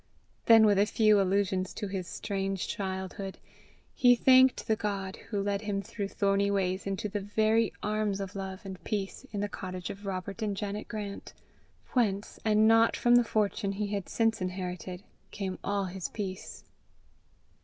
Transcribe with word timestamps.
Then 0.47 0.65
with 0.65 0.79
a 0.79 0.87
few 0.87 1.21
allusions 1.21 1.75
to 1.75 1.85
his 1.87 2.07
strange 2.07 2.67
childhood, 2.67 3.37
he 3.93 4.15
thanked 4.15 4.65
the 4.67 4.75
God 4.75 5.17
who 5.29 5.39
led 5.43 5.61
him 5.61 5.83
through 5.83 6.07
thorny 6.07 6.49
ways 6.49 6.87
into 6.87 7.07
the 7.07 7.19
very 7.19 7.71
arms 7.83 8.19
of 8.19 8.35
love 8.35 8.61
and 8.65 8.83
peace 8.83 9.27
in 9.31 9.41
the 9.41 9.47
cottage 9.47 9.91
of 9.91 10.07
Robert 10.07 10.41
and 10.41 10.57
Janet 10.57 10.87
Grant, 10.87 11.33
whence, 11.93 12.39
and 12.43 12.67
not 12.67 12.97
from 12.97 13.13
the 13.13 13.23
fortune 13.23 13.73
he 13.73 13.89
had 13.89 14.09
since 14.09 14.41
inherited, 14.41 15.03
came 15.29 15.59
all 15.63 15.85
his 15.85 16.09
peace. 16.09 16.63